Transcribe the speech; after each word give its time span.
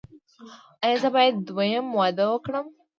ایا 0.83 0.97
زه 1.01 1.09
باید 1.15 1.35
دویم 1.47 1.87
واده 1.97 2.25
وکړم؟ 2.29 2.67